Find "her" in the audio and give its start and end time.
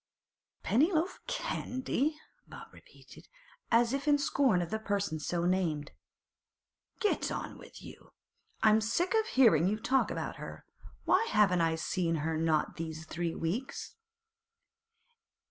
10.37-10.65, 12.25-12.35